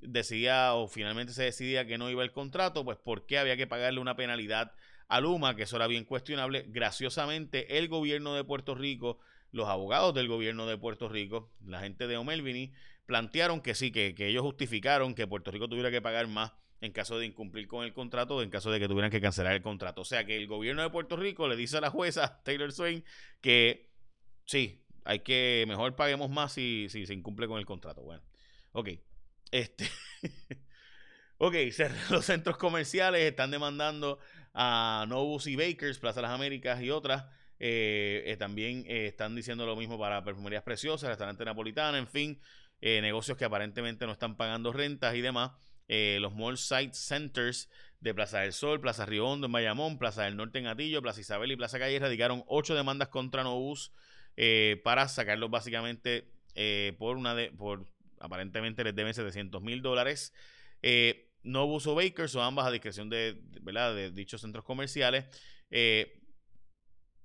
decidía 0.00 0.74
o 0.74 0.86
finalmente 0.88 1.32
se 1.32 1.44
decidía 1.44 1.86
que 1.86 1.98
no 1.98 2.10
iba 2.10 2.22
el 2.22 2.32
contrato, 2.32 2.84
pues 2.84 2.98
¿por 2.98 3.26
qué 3.26 3.38
había 3.38 3.56
que 3.56 3.66
pagarle 3.66 4.00
una 4.00 4.16
penalidad 4.16 4.72
a 5.08 5.20
Luma? 5.20 5.56
Que 5.56 5.62
eso 5.64 5.76
era 5.76 5.86
bien 5.86 6.04
cuestionable. 6.04 6.66
Graciosamente, 6.68 7.78
el 7.78 7.88
gobierno 7.88 8.34
de 8.34 8.44
Puerto 8.44 8.74
Rico, 8.74 9.18
los 9.54 9.68
abogados 9.68 10.12
del 10.14 10.26
gobierno 10.26 10.66
de 10.66 10.76
Puerto 10.76 11.08
Rico, 11.08 11.52
la 11.64 11.80
gente 11.80 12.08
de 12.08 12.16
Omelvini, 12.16 12.72
plantearon 13.06 13.60
que 13.60 13.74
sí, 13.74 13.92
que, 13.92 14.14
que 14.14 14.26
ellos 14.26 14.42
justificaron 14.42 15.14
que 15.14 15.28
Puerto 15.28 15.52
Rico 15.52 15.68
tuviera 15.68 15.92
que 15.92 16.02
pagar 16.02 16.26
más 16.26 16.52
en 16.80 16.90
caso 16.90 17.18
de 17.18 17.26
incumplir 17.26 17.68
con 17.68 17.84
el 17.84 17.92
contrato 17.92 18.36
o 18.36 18.42
en 18.42 18.50
caso 18.50 18.72
de 18.72 18.80
que 18.80 18.88
tuvieran 18.88 19.12
que 19.12 19.20
cancelar 19.20 19.54
el 19.54 19.62
contrato. 19.62 20.00
O 20.00 20.04
sea 20.04 20.26
que 20.26 20.36
el 20.36 20.48
gobierno 20.48 20.82
de 20.82 20.90
Puerto 20.90 21.16
Rico 21.16 21.46
le 21.46 21.54
dice 21.54 21.76
a 21.76 21.80
la 21.80 21.90
jueza 21.90 22.42
Taylor 22.44 22.72
Swain 22.72 23.04
que 23.40 23.90
sí, 24.44 24.82
hay 25.04 25.20
que, 25.20 25.64
mejor 25.68 25.94
paguemos 25.94 26.30
más 26.30 26.52
si, 26.52 26.88
si 26.90 27.06
se 27.06 27.14
incumple 27.14 27.46
con 27.46 27.58
el 27.58 27.64
contrato. 27.64 28.02
Bueno, 28.02 28.22
ok. 28.72 28.88
Este. 29.52 29.88
ok, 31.38 31.54
los 32.10 32.24
centros 32.24 32.56
comerciales 32.56 33.22
están 33.22 33.52
demandando 33.52 34.18
a 34.52 35.06
Novus 35.08 35.46
y 35.46 35.54
Bakers, 35.54 36.00
Plaza 36.00 36.20
de 36.20 36.22
las 36.22 36.32
Américas 36.32 36.82
y 36.82 36.90
otras. 36.90 37.26
Eh, 37.58 38.24
eh, 38.26 38.36
también 38.36 38.84
eh, 38.86 39.06
están 39.06 39.34
diciendo 39.34 39.64
lo 39.66 39.76
mismo 39.76 39.98
para 39.98 40.24
perfumerías 40.24 40.62
preciosas, 40.62 41.08
restaurante 41.08 41.44
napolitana, 41.44 41.98
en 41.98 42.08
fin, 42.08 42.40
negocios 42.80 43.38
que 43.38 43.46
aparentemente 43.46 44.04
no 44.04 44.12
están 44.12 44.36
pagando 44.36 44.70
rentas 44.70 45.14
y 45.14 45.22
demás. 45.22 45.52
los 45.88 46.34
Mall 46.34 46.58
Site 46.58 46.92
Centers 46.92 47.70
de 48.00 48.12
Plaza 48.12 48.40
del 48.40 48.52
Sol, 48.52 48.78
Plaza 48.78 49.06
Río 49.06 49.26
Hondo 49.26 49.46
en 49.46 49.52
Bayamón, 49.52 49.98
Plaza 49.98 50.24
del 50.24 50.36
Norte 50.36 50.58
en 50.58 50.66
Atillo, 50.66 51.00
Plaza 51.00 51.20
Isabel 51.20 51.50
y 51.50 51.56
Plaza 51.56 51.78
Calle 51.78 51.98
radicaron 51.98 52.44
ocho 52.46 52.74
demandas 52.74 53.08
contra 53.08 53.42
Novus 53.42 53.90
para 54.82 55.08
sacarlos 55.08 55.50
básicamente 55.50 56.28
por 56.98 57.16
una 57.16 57.34
de, 57.34 57.52
por 57.52 57.86
aparentemente 58.20 58.84
les 58.84 58.94
deben 58.94 59.14
700 59.14 59.62
mil 59.62 59.80
dólares. 59.80 60.34
Novus 61.44 61.86
o 61.86 61.94
Bakers 61.94 62.34
o 62.34 62.42
ambas 62.42 62.66
a 62.66 62.70
discreción 62.70 63.08
de, 63.08 63.38
¿verdad? 63.62 63.94
de 63.94 64.10
dichos 64.10 64.40
centros 64.40 64.64
comerciales. 64.64 65.26
Eh, 65.70 66.20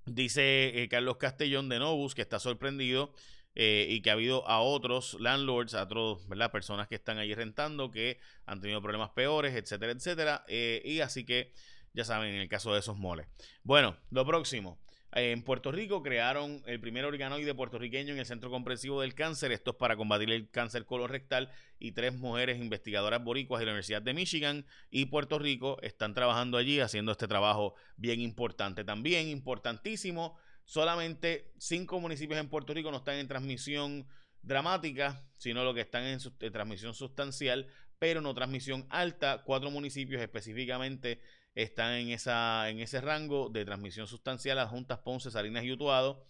dice 0.06 0.82
eh, 0.82 0.88
Carlos 0.88 1.16
Castellón 1.16 1.68
de 1.68 1.78
Novus 1.78 2.14
que 2.14 2.22
está 2.22 2.38
sorprendido 2.38 3.12
eh, 3.54 3.86
y 3.88 4.00
que 4.02 4.10
ha 4.10 4.14
habido 4.14 4.48
a 4.48 4.60
otros 4.60 5.16
landlords, 5.20 5.74
a 5.74 5.82
otros. 5.82 6.20
Personas 6.52 6.88
que 6.88 6.94
están 6.94 7.18
allí 7.18 7.34
rentando 7.34 7.90
que 7.90 8.18
han 8.46 8.60
tenido 8.60 8.80
problemas 8.80 9.10
peores, 9.10 9.54
etcétera, 9.54 9.92
etcétera. 9.92 10.44
y 10.48 11.00
así 11.00 11.24
que, 11.24 11.52
ya 11.92 12.04
saben, 12.04 12.34
en 12.34 12.40
el 12.40 12.48
caso 12.48 12.72
de 12.72 12.80
esos 12.80 12.96
moles. 12.96 13.26
Bueno, 13.62 13.96
lo 14.10 14.24
próximo. 14.24 14.78
En 15.12 15.42
Puerto 15.42 15.72
Rico 15.72 16.04
crearon 16.04 16.62
el 16.66 16.80
primer 16.80 17.04
organoide 17.04 17.52
puertorriqueño 17.52 18.12
en 18.12 18.20
el 18.20 18.26
Centro 18.26 18.48
Comprensivo 18.48 19.00
del 19.00 19.14
Cáncer. 19.14 19.50
Esto 19.50 19.72
es 19.72 19.76
para 19.76 19.96
combatir 19.96 20.30
el 20.30 20.48
cáncer 20.50 20.84
colorectal. 20.84 21.50
Y 21.80 21.92
tres 21.92 22.14
mujeres 22.14 22.60
investigadoras 22.60 23.24
boricuas 23.24 23.58
de 23.58 23.66
la 23.66 23.72
Universidad 23.72 24.02
de 24.02 24.14
Michigan 24.14 24.66
y 24.88 25.06
Puerto 25.06 25.40
Rico 25.40 25.78
están 25.82 26.14
trabajando 26.14 26.58
allí 26.58 26.78
haciendo 26.78 27.10
este 27.10 27.26
trabajo 27.26 27.74
bien 27.96 28.20
importante. 28.20 28.84
También 28.84 29.28
importantísimo, 29.28 30.38
solamente 30.64 31.52
cinco 31.58 31.98
municipios 31.98 32.38
en 32.38 32.48
Puerto 32.48 32.72
Rico 32.72 32.92
no 32.92 32.98
están 32.98 33.16
en 33.16 33.26
transmisión 33.26 34.06
dramática, 34.42 35.24
sino 35.38 35.64
lo 35.64 35.74
que 35.74 35.80
están 35.80 36.04
en 36.04 36.52
transmisión 36.52 36.94
sustancial, 36.94 37.66
pero 37.98 38.20
no 38.20 38.32
transmisión 38.32 38.86
alta. 38.90 39.42
Cuatro 39.44 39.72
municipios 39.72 40.22
específicamente 40.22 41.20
están 41.62 41.94
en, 41.94 42.10
esa, 42.10 42.68
en 42.70 42.80
ese 42.80 43.00
rango 43.00 43.48
de 43.48 43.64
transmisión 43.64 44.06
sustancial 44.06 44.56
las 44.56 44.70
juntas 44.70 44.98
Ponce, 44.98 45.30
Salinas 45.30 45.64
y 45.64 45.72
Utuado. 45.72 46.24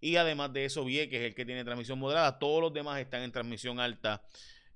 Y 0.00 0.16
además 0.16 0.52
de 0.52 0.64
eso, 0.64 0.84
que 0.84 1.04
es 1.04 1.12
el 1.12 1.34
que 1.34 1.44
tiene 1.44 1.64
transmisión 1.64 1.98
moderada. 1.98 2.38
Todos 2.38 2.62
los 2.62 2.72
demás 2.72 3.00
están 3.00 3.22
en 3.22 3.32
transmisión 3.32 3.80
alta 3.80 4.22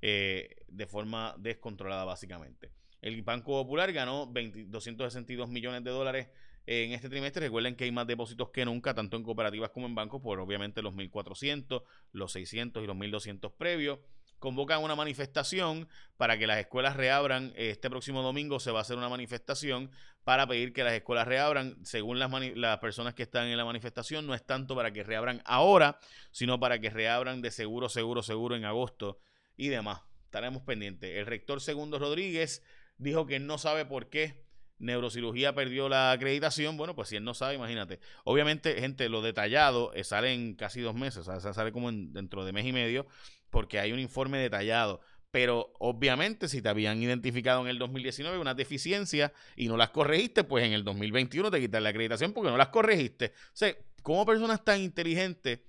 eh, 0.01 0.57
de 0.69 0.87
forma 0.87 1.35
descontrolada, 1.39 2.05
básicamente. 2.05 2.73
El 3.01 3.23
Banco 3.23 3.63
Popular 3.63 3.93
ganó 3.93 4.27
262 4.27 5.49
millones 5.49 5.85
de 5.85 5.91
dólares 5.91 6.29
en 6.67 6.93
este 6.93 7.09
trimestre. 7.09 7.47
Recuerden 7.47 7.77
que 7.77 7.85
hay 7.85 7.93
más 7.93 8.07
depósitos 8.07 8.51
que 8.51 8.65
nunca, 8.65 8.95
tanto 8.95 9.17
en 9.17 9.23
cooperativas 9.23 9.71
como 9.71 9.87
en 9.87 9.95
bancos, 9.95 10.21
por 10.21 10.39
obviamente 10.41 10.83
los 10.83 10.95
1.400, 10.95 11.83
los 12.13 12.33
600 12.33 12.83
y 12.83 12.87
los 12.87 12.97
1.200 12.97 13.53
previos 13.57 14.01
convocan 14.43 14.83
una 14.83 14.97
manifestación 14.97 15.89
para 16.17 16.37
que 16.37 16.49
las 16.49 16.59
escuelas 16.59 16.97
reabran. 16.97 17.53
Este 17.55 17.89
próximo 17.89 18.23
domingo 18.23 18.59
se 18.59 18.73
va 18.73 18.81
a 18.81 18.83
hacer 18.83 18.99
una 18.99 19.09
manifestación 19.09 19.93
para 20.25 20.49
pedir 20.49 20.73
que 20.73 20.83
las 20.83 20.95
escuelas 20.95 21.29
reabran. 21.29 21.77
Según 21.85 22.19
las, 22.19 22.29
las 22.57 22.79
personas 22.81 23.15
que 23.15 23.23
están 23.23 23.47
en 23.47 23.57
la 23.57 23.65
manifestación, 23.65 24.27
no 24.27 24.35
es 24.35 24.45
tanto 24.45 24.75
para 24.75 24.93
que 24.93 25.05
reabran 25.05 25.43
ahora, 25.45 26.01
sino 26.33 26.59
para 26.59 26.81
que 26.81 26.91
reabran 26.91 27.41
de 27.41 27.53
seguro, 27.53 27.89
seguro, 27.89 28.21
seguro 28.25 28.57
en 28.57 28.65
agosto 28.65 29.21
y 29.57 29.69
demás. 29.69 30.03
Estaremos 30.25 30.63
pendientes. 30.63 31.17
El 31.17 31.27
rector 31.27 31.61
Segundo 31.61 32.01
Rodríguez 32.01 32.65
dijo 32.99 33.27
que 33.27 33.39
no 33.39 33.59
sabe 33.59 33.87
por 33.87 34.09
qué 34.09 34.43
neurocirugía 34.81 35.55
perdió 35.55 35.89
la 35.89 36.11
acreditación. 36.11 36.77
Bueno, 36.77 36.97
pues 36.97 37.11
si 37.11 37.17
él 37.17 37.23
no 37.23 37.35
sabe, 37.35 37.55
imagínate. 37.55 38.01
Obviamente, 38.25 38.75
gente, 38.81 39.09
lo 39.09 39.23
detallado 39.23 39.93
eh, 39.95 40.03
sale 40.03 40.35
en 40.35 40.57
casi 40.57 40.81
dos 40.81 40.97
meses, 40.97 41.29
o 41.29 41.41
sea, 41.41 41.53
sale 41.53 41.71
como 41.71 41.93
dentro 41.93 42.45
de 42.45 42.53
mes 42.53 42.67
y 42.67 42.73
medio 42.73 43.07
porque 43.53 43.79
hay 43.79 43.93
un 43.93 44.01
informe 44.01 44.39
detallado. 44.39 45.01
Pero 45.31 45.73
obviamente 45.79 46.49
si 46.49 46.61
te 46.61 46.69
habían 46.69 47.01
identificado 47.01 47.61
en 47.63 47.69
el 47.69 47.79
2019 47.79 48.39
una 48.39 48.55
deficiencia 48.55 49.33
y 49.55 49.69
no 49.69 49.77
las 49.77 49.91
corregiste, 49.91 50.43
pues 50.43 50.65
en 50.65 50.73
el 50.73 50.83
2021 50.83 51.51
te 51.51 51.61
quitan 51.61 51.85
la 51.85 51.91
acreditación 51.91 52.33
porque 52.33 52.51
no 52.51 52.57
las 52.57 52.69
corregiste. 52.69 53.33
O 53.47 53.55
sea, 53.55 53.75
como 54.03 54.27
personas 54.27 54.65
tan 54.65 54.81
inteligentes, 54.81 55.61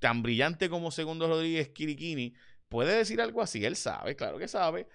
tan 0.00 0.22
brillante 0.22 0.68
como 0.68 0.90
Segundo 0.90 1.28
Rodríguez 1.28 1.68
Kirikini, 1.68 2.34
puede 2.68 2.96
decir 2.96 3.20
algo 3.20 3.40
así? 3.40 3.64
Él 3.64 3.76
sabe, 3.76 4.16
claro 4.16 4.38
que 4.38 4.48
sabe. 4.48 4.88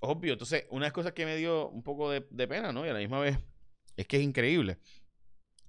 Obvio. 0.00 0.32
Entonces, 0.32 0.64
una 0.70 0.86
de 0.86 0.88
las 0.88 0.94
cosas 0.94 1.12
que 1.12 1.26
me 1.26 1.36
dio 1.36 1.68
un 1.68 1.82
poco 1.82 2.10
de 2.10 2.48
pena, 2.48 2.72
¿no? 2.72 2.86
Y 2.86 2.88
a 2.88 2.94
la 2.94 3.00
misma 3.00 3.20
vez 3.20 3.38
es 3.96 4.06
que 4.06 4.16
es 4.16 4.22
increíble 4.22 4.78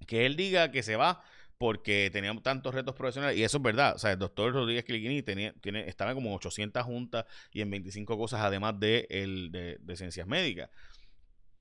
que 0.06 0.26
él 0.26 0.36
diga 0.36 0.70
que 0.70 0.82
se 0.82 0.96
va 0.96 1.22
porque 1.60 2.08
teníamos 2.10 2.42
tantos 2.42 2.74
retos 2.74 2.94
profesionales, 2.94 3.38
y 3.38 3.44
eso 3.44 3.58
es 3.58 3.62
verdad, 3.62 3.94
o 3.94 3.98
sea, 3.98 4.12
el 4.12 4.18
doctor 4.18 4.50
Rodríguez 4.50 4.82
Cliquini 4.82 5.20
tenía, 5.20 5.52
tiene, 5.60 5.86
estaba 5.90 6.14
como 6.14 6.34
800 6.34 6.82
juntas 6.84 7.26
y 7.52 7.60
en 7.60 7.70
25 7.70 8.16
cosas, 8.16 8.40
además 8.40 8.80
de, 8.80 9.06
el, 9.10 9.52
de, 9.52 9.96
ciencias 9.96 10.26
médicas. 10.26 10.70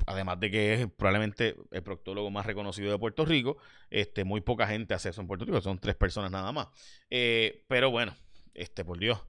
Además 0.05 0.39
de 0.39 0.51
que 0.51 0.73
es 0.73 0.87
probablemente 0.89 1.57
el 1.71 1.83
proctólogo 1.83 2.31
más 2.31 2.45
reconocido 2.45 2.89
de 2.89 2.97
Puerto 2.97 3.25
Rico, 3.25 3.57
este, 3.89 4.23
muy 4.23 4.39
poca 4.39 4.67
gente 4.67 4.93
hace 4.93 5.09
eso 5.09 5.19
en 5.19 5.27
Puerto 5.27 5.43
Rico, 5.43 5.59
son 5.59 5.79
tres 5.79 5.95
personas 5.95 6.31
nada 6.31 6.53
más. 6.53 6.69
Eh, 7.09 7.65
pero 7.67 7.91
bueno, 7.91 8.15
este, 8.53 8.85
por 8.85 8.99
Dios. 8.99 9.19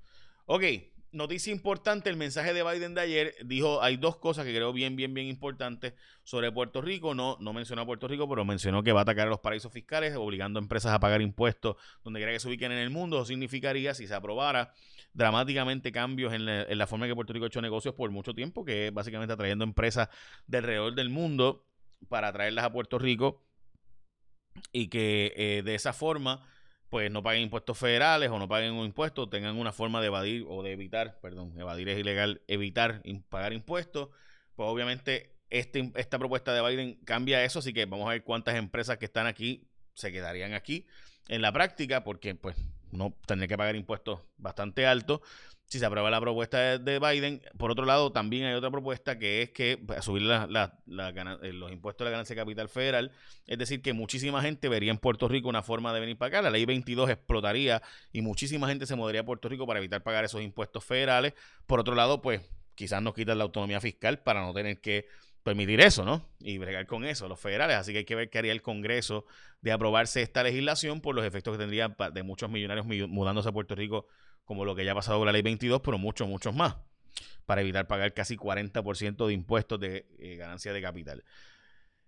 Ok, 0.47 0.63
noticia 1.13 1.53
importante, 1.53 2.11
el 2.11 2.17
mensaje 2.17 2.53
de 2.53 2.63
Biden 2.63 2.95
de 2.95 3.01
ayer 3.01 3.35
dijo, 3.45 3.83
hay 3.83 3.97
dos 3.97 4.17
cosas 4.17 4.45
que 4.45 4.55
creo 4.55 4.73
bien, 4.73 4.97
bien, 4.97 5.13
bien 5.15 5.27
importantes 5.27 5.95
sobre 6.25 6.53
Puerto 6.53 6.81
Rico. 6.81 7.15
No, 7.15 7.37
no 7.41 7.53
mencionó 7.53 7.83
a 7.83 7.87
Puerto 7.87 8.09
Rico, 8.09 8.29
pero 8.29 8.45
mencionó 8.45 8.83
que 8.83 8.93
va 8.93 9.01
a 9.01 9.03
atacar 9.03 9.27
a 9.27 9.31
los 9.31 9.41
paraísos 9.41 9.73
fiscales, 9.73 10.15
obligando 10.17 10.59
a 10.59 10.63
empresas 10.63 10.93
a 10.93 11.01
pagar 11.01 11.23
impuestos 11.23 11.77
donde 12.05 12.21
quiera 12.21 12.33
que 12.33 12.41
se 12.41 12.49
ubiquen 12.49 12.73
en 12.73 12.79
el 12.79 12.91
mundo. 12.91 13.17
Eso 13.17 13.27
significaría, 13.27 13.95
si 13.95 14.07
se 14.07 14.15
aprobara, 14.15 14.73
dramáticamente 15.13 15.93
cambios 15.93 16.33
en 16.33 16.47
la, 16.47 16.87
forma 16.87 17.07
en 17.07 17.13
que 17.13 17.17
Puerto 17.17 17.33
Rico 17.33 17.45
ha 17.45 17.49
hecho 17.49 17.61
negocios 17.61 17.95
por 17.95 18.11
mucho 18.11 18.35
tiempo, 18.35 18.65
que 18.65 18.89
es 18.89 18.95
básicamente 18.95 19.33
atrayendo 19.33 19.65
empresas 19.65 20.09
de 20.47 20.59
alrededor 20.59 20.95
del 20.95 21.11
mundo 21.11 21.67
para 22.09 22.33
traerlas 22.33 22.65
a 22.65 22.73
Puerto 22.73 22.99
Rico 22.99 23.45
y 24.73 24.89
que 24.89 25.33
eh, 25.37 25.63
de 25.65 25.75
esa 25.75 25.93
forma 25.93 26.47
pues 26.91 27.11
no 27.11 27.23
paguen 27.23 27.45
impuestos 27.45 27.79
federales 27.79 28.31
o 28.31 28.39
no 28.39 28.49
paguen 28.49 28.73
un 28.73 28.85
impuesto, 28.85 29.29
tengan 29.29 29.57
una 29.57 29.73
forma 29.73 30.01
de 30.01 30.09
evadir 30.09 30.45
o 30.49 30.63
de 30.63 30.73
evitar, 30.73 31.21
perdón, 31.21 31.59
evadir 31.59 31.89
es 31.89 31.99
ilegal, 31.99 32.43
evitar 32.49 33.03
pagar 33.29 33.53
impuestos, 33.53 34.09
pues 34.57 34.69
obviamente 34.69 35.37
este, 35.51 35.93
esta 35.95 36.19
propuesta 36.19 36.53
de 36.53 36.69
Biden 36.69 36.97
cambia 37.05 37.45
eso, 37.45 37.61
así 37.61 37.73
que 37.73 37.87
vamos 37.87 38.09
a 38.09 38.11
ver 38.11 38.25
cuántas 38.25 38.57
empresas 38.57 38.99
que 38.99 39.05
están 39.05 39.29
aquí 39.29 39.69
se 39.95 40.11
quedarían 40.11 40.53
aquí 40.53 40.87
en 41.29 41.43
la 41.43 41.53
práctica, 41.53 42.03
porque 42.03 42.35
pues 42.35 42.57
no 42.93 43.15
tendría 43.27 43.49
que 43.49 43.57
pagar 43.57 43.77
impuestos 43.77 44.21
bastante 44.37 44.87
altos 44.87 45.21
si 45.71 45.79
se 45.79 45.87
aprueba 45.87 46.11
la 46.11 46.21
propuesta 46.21 46.79
de, 46.79 46.99
Biden. 46.99 47.41
Por 47.57 47.71
otro 47.71 47.85
lado, 47.87 48.11
también 48.11 48.45
hay 48.45 48.55
otra 48.55 48.73
propuesta 48.73 49.21
que 49.21 49.43
es 49.43 49.51
que 49.51 49.79
pues, 49.79 50.05
subir 50.05 50.23
eh, 50.29 51.53
los 51.53 51.71
impuestos 51.71 52.05
de 52.05 52.07
la 52.07 52.11
ganancia 52.11 52.35
de 52.35 52.43
capital 52.43 52.69
federal. 52.69 53.13
Es 53.47 53.57
decir, 53.57 53.81
que 53.81 53.93
muchísima 53.93 54.43
gente 54.43 54.69
vería 54.69 54.91
en 54.91 54.99
Puerto 54.99 55.29
Rico 55.29 55.49
una 55.49 55.63
forma 55.63 55.95
de 55.95 56.01
venir 56.01 56.19
para 56.19 56.39
acá. 56.39 56.43
La 56.43 56.51
ley 56.51 56.65
22 56.65 57.09
explotaría 57.11 57.83
y 58.13 58.21
muchísima 58.21 58.67
gente 58.67 58.85
se 58.85 58.97
mudaría 58.97 59.21
a 59.21 59.25
Puerto 59.25 59.49
Rico 59.49 59.65
para 59.65 59.79
evitar 59.79 60.03
pagar 60.03 60.25
esos 60.25 60.43
impuestos 60.43 60.85
federales. 60.85 61.35
Por 61.67 61.79
otro 61.79 61.95
lado, 61.95 62.21
pues 62.21 62.41
quizás 62.75 63.01
nos 63.01 63.15
quitan 63.15 63.39
la 63.39 63.45
autonomía 63.45 63.81
fiscal 63.81 64.19
para 64.19 64.45
no 64.45 64.53
tener 64.53 64.81
que 64.81 65.07
permitir 65.43 65.81
eso, 65.81 66.05
¿no? 66.05 66.29
Y 66.41 66.59
bregar 66.59 66.87
con 66.87 67.05
eso, 67.05 67.29
los 67.29 67.41
federales. 67.41 67.77
Así 67.77 67.93
que 67.93 67.99
hay 67.99 68.05
que 68.05 68.15
ver 68.15 68.31
qué 68.31 68.39
haría 68.39 68.53
el 68.53 68.63
Congreso 68.63 69.25
de 69.63 69.73
aprobarse 69.73 70.23
esta 70.23 70.43
legislación 70.43 71.01
por 71.01 71.15
los 71.15 71.25
efectos 71.25 71.55
que 71.55 71.59
tendría 71.59 71.95
de 72.13 72.23
muchos 72.23 72.51
millonarios 72.51 72.87
mudándose 72.87 73.49
a 73.49 73.53
Puerto 73.53 73.75
Rico 73.75 74.07
como 74.45 74.65
lo 74.65 74.75
que 74.75 74.85
ya 74.85 74.93
ha 74.93 74.95
pasado 74.95 75.19
con 75.19 75.27
la 75.27 75.33
ley 75.33 75.43
22, 75.43 75.81
pero 75.81 75.97
muchos, 75.97 76.29
muchos 76.29 76.55
más, 76.55 76.77
para 77.47 77.61
evitar 77.61 77.87
pagar 77.87 78.13
casi 78.15 78.37
40% 78.37 79.27
de 79.27 79.33
impuestos 79.33 79.79
de 79.79 80.07
eh, 80.19 80.37
ganancia 80.37 80.73
de 80.73 80.83
capital. 80.83 81.25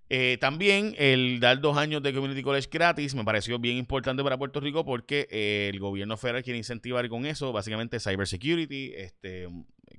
Eh, 0.09 0.37
también 0.41 0.95
el 0.99 1.41
dar 1.41 1.61
dos 1.61 1.79
años 1.79 2.03
de 2.03 2.13
Community 2.13 2.43
College 2.43 2.69
gratis 2.71 3.15
me 3.15 3.25
pareció 3.25 3.59
bien 3.59 3.77
importante 3.77 4.23
para 4.23 4.37
Puerto 4.37 4.61
Rico 4.61 4.85
porque 4.85 5.27
eh, 5.31 5.71
el 5.73 5.79
gobierno 5.79 6.17
federal 6.17 6.43
quiere 6.43 6.59
incentivar 6.59 7.09
con 7.09 7.25
eso, 7.25 7.53
básicamente 7.53 7.99
cybersecurity, 7.99 8.93
este, 8.95 9.49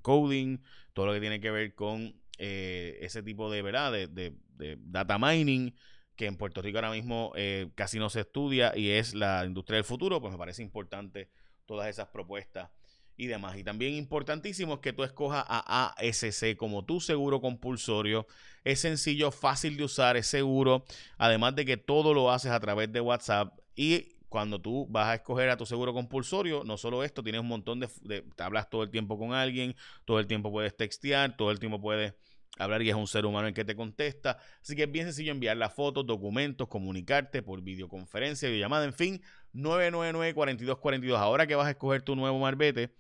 coding, 0.02 0.60
todo 0.94 1.08
lo 1.08 1.14
que 1.14 1.20
tiene 1.20 1.40
que 1.40 1.50
ver 1.50 1.74
con 1.74 2.14
ese 2.38 3.24
tipo 3.24 3.52
de, 3.52 3.62
¿verdad? 3.62 3.92
De, 3.92 4.34
data 4.80 5.18
mining 5.18 5.74
que 6.16 6.26
en 6.26 6.38
Puerto 6.38 6.62
Rico 6.62 6.78
ahora 6.78 6.92
mismo 6.92 7.34
casi 7.76 8.00
no 8.00 8.10
se 8.10 8.22
estudia 8.22 8.72
y 8.76 8.92
es 8.92 9.14
la 9.14 9.46
industria 9.46 9.78
del 9.78 9.84
futuro, 9.84 10.22
pues 10.22 10.32
me 10.32 10.38
parece 10.38 10.62
importante 10.62 11.30
todas 11.66 11.90
esas 11.90 12.08
propuestas 12.08 12.70
y 13.18 13.28
demás. 13.28 13.58
Y 13.58 13.64
también 13.64 13.94
importantísimo 13.94 14.76
es 14.76 14.80
que 14.80 14.94
tú 14.94 15.04
escojas 15.04 15.46
a 15.48 15.94
ASC 15.98 16.56
como 16.58 16.86
tu 16.86 17.00
seguro 17.00 17.42
compulsorio. 17.42 18.28
Es 18.64 18.80
sencillo, 18.80 19.32
fácil 19.32 19.78
de 19.78 19.84
usar, 19.84 20.18
es 20.18 20.28
seguro. 20.28 20.86
Además 21.18 21.56
de 21.56 21.66
que 21.66 21.78
todo 21.78 22.14
lo 22.14 22.32
haces 22.32 22.52
a 22.52 22.60
través 22.60 22.92
de 22.92 23.02
WhatsApp. 23.02 23.58
Y 23.76 24.13
cuando 24.34 24.60
tú 24.60 24.88
vas 24.90 25.10
a 25.10 25.14
escoger 25.14 25.52
a 25.52 25.58
tu 25.58 25.64
seguro 25.68 25.94
compulsorio, 25.94 26.64
no 26.64 26.76
solo 26.76 27.04
esto, 27.04 27.22
tienes 27.22 27.42
un 27.42 27.48
montón 27.48 27.80
de, 27.80 27.88
de 28.02 28.26
hablas 28.40 28.68
todo 28.68 28.82
el 28.82 28.90
tiempo 28.90 29.16
con 29.16 29.32
alguien, 29.32 29.76
todo 30.06 30.20
el 30.20 30.26
tiempo 30.26 30.52
puedes 30.52 30.76
textear, 30.76 31.38
todo 31.38 31.52
el 31.52 31.60
tiempo 31.60 31.80
puedes 31.80 32.16
hablar 32.58 32.82
y 32.82 32.90
es 32.90 32.96
un 32.96 33.06
ser 33.06 33.28
humano 33.28 33.48
el 33.48 33.54
que 33.54 33.64
te 33.64 33.76
contesta. 33.76 34.40
Así 34.60 34.76
que 34.76 34.86
es 34.86 34.92
bien 34.92 35.06
sencillo 35.06 35.32
enviar 35.32 35.56
las 35.58 35.76
fotos, 35.76 36.08
documentos, 36.08 36.68
comunicarte 36.68 37.44
por 37.44 37.62
videoconferencia, 37.62 38.50
videollamada, 38.50 38.86
en 38.86 38.94
fin, 38.94 39.22
999-4242. 39.54 41.16
Ahora 41.16 41.46
que 41.46 41.54
vas 41.54 41.68
a 41.68 41.72
escoger 41.72 42.02
tu 42.02 42.16
nuevo 42.16 42.40
marbete 42.40 42.96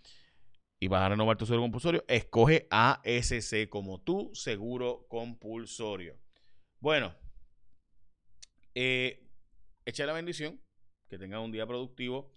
y 0.79 0.87
vas 0.87 1.01
a 1.01 1.09
renovar 1.09 1.35
tu 1.35 1.47
seguro 1.47 1.63
compulsorio, 1.63 2.05
escoge 2.07 2.67
ASC 2.69 3.67
como 3.69 3.99
tu 4.01 4.29
seguro 4.35 5.07
compulsorio. 5.09 6.15
Bueno, 6.79 7.15
eh, 8.75 9.27
echa 9.83 10.05
la 10.05 10.13
bendición, 10.13 10.62
que 11.13 11.19
tengas 11.19 11.41
un 11.41 11.51
día 11.51 11.67
productivo 11.67 12.31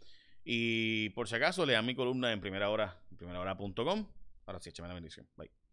y 0.45 1.09
por 1.11 1.29
si 1.29 1.35
acaso 1.35 1.65
lean 1.65 1.87
mi 1.87 1.95
columna 1.95 2.33
en 2.33 2.41
primera 2.41 2.69
hora, 2.71 3.01
en 3.11 3.17
primera 3.17 3.41
hora.com. 3.41 4.07
Ahora 4.47 4.61
sí, 4.61 4.69
échame 4.69 4.89
la 4.89 4.95
bendición. 4.95 5.27
Bye. 5.37 5.66